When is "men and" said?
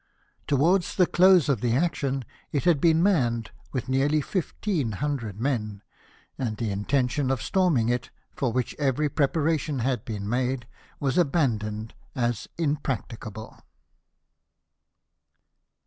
5.39-6.57